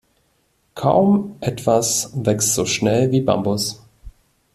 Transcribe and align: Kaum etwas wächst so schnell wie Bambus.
Kaum 0.73 1.35
etwas 1.41 2.09
wächst 2.15 2.55
so 2.55 2.65
schnell 2.65 3.11
wie 3.11 3.21
Bambus. 3.21 3.83